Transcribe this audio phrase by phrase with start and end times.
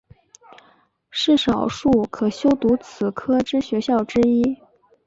[1.11, 4.57] 是少数可修读此科之学校之一。